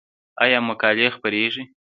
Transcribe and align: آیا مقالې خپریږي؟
آیا 0.43 0.59
مقالې 0.69 1.07
خپریږي؟ 1.15 1.63